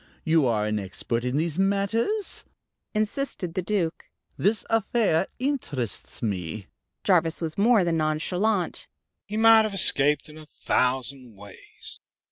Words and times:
You 0.23 0.47
are 0.47 0.65
an 0.65 0.79
expert 0.79 1.23
in 1.23 1.37
these 1.37 1.59
matters," 1.59 2.43
insisted 2.95 3.53
the 3.53 3.61
Duke. 3.61 4.09
"This 4.35 4.65
affair 4.67 5.27
interests 5.37 6.23
me." 6.23 6.65
Jarvis 7.03 7.39
was 7.39 7.55
more 7.55 7.83
than 7.83 7.97
nonchalant. 7.97 8.87
"He 9.27 9.37
might 9.37 9.61
have 9.61 9.75
escaped 9.75 10.27
in 10.27 10.39
a 10.39 10.47
thousand 10.47 11.35
ways. 11.35 11.99